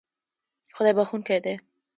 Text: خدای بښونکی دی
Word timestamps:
خدای 0.75 0.93
بښونکی 0.97 1.37
دی 1.43 1.55